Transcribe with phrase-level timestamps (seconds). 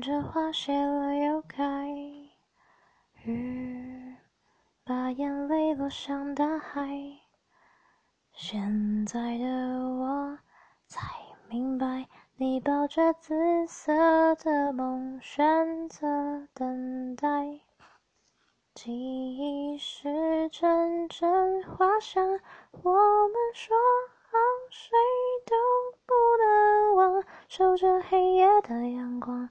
[0.00, 1.86] 看着花谢了又开，
[3.26, 4.16] 雨
[4.82, 6.88] 把眼泪落向大海。
[8.32, 10.38] 现在的我
[10.86, 11.06] 才
[11.50, 13.34] 明白，你抱着紫
[13.66, 17.60] 色的梦，选择等待。
[18.72, 22.26] 记忆是阵阵花香，
[22.70, 23.76] 我们说
[24.30, 24.38] 好
[24.70, 24.96] 谁
[25.44, 25.54] 都
[26.06, 29.50] 不能忘，守着黑夜的阳光，